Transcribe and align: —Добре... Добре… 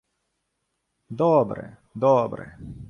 —Добре... 1.19 1.77
Добре… 1.95 2.57